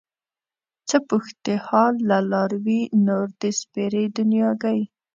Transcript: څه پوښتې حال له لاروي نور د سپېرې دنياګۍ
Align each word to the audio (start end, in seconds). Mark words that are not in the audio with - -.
څه 0.87 0.97
پوښتې 1.09 1.53
حال 1.65 1.95
له 2.09 2.17
لاروي 2.31 2.81
نور 3.07 3.27
د 3.41 3.43
سپېرې 3.59 4.03
دنياګۍ 4.17 4.79